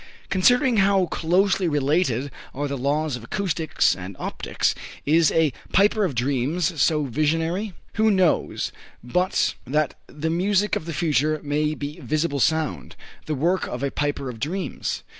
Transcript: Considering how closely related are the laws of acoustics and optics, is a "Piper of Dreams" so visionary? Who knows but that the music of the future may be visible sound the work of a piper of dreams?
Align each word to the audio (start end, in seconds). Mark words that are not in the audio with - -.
Considering 0.29 0.77
how 0.77 1.05
closely 1.05 1.67
related 1.67 2.31
are 2.55 2.67
the 2.67 2.75
laws 2.75 3.15
of 3.15 3.23
acoustics 3.23 3.95
and 3.95 4.15
optics, 4.17 4.73
is 5.05 5.31
a 5.31 5.53
"Piper 5.73 6.03
of 6.03 6.15
Dreams" 6.15 6.81
so 6.81 7.03
visionary? 7.03 7.73
Who 7.93 8.09
knows 8.09 8.71
but 9.03 9.53
that 9.67 9.93
the 10.07 10.31
music 10.31 10.75
of 10.75 10.85
the 10.87 10.93
future 10.95 11.39
may 11.43 11.75
be 11.75 11.99
visible 11.99 12.39
sound 12.39 12.95
the 13.27 13.35
work 13.35 13.67
of 13.67 13.83
a 13.83 13.91
piper 13.91 14.27
of 14.27 14.39
dreams? 14.39 15.03